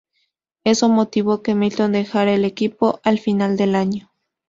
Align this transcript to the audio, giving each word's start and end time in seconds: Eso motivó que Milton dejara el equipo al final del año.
Eso 0.63 0.89
motivó 0.89 1.43
que 1.43 1.53
Milton 1.53 1.91
dejara 1.91 2.33
el 2.33 2.43
equipo 2.43 2.99
al 3.03 3.19
final 3.19 3.55
del 3.55 3.75
año. 3.75 4.11